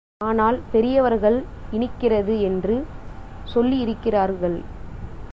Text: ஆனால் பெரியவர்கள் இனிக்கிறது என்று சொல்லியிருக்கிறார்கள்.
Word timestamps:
ஆனால் 0.21 0.57
பெரியவர்கள் 0.71 1.37
இனிக்கிறது 1.71 2.41
என்று 2.41 2.75
சொல்லியிருக்கிறார்கள். 3.53 4.57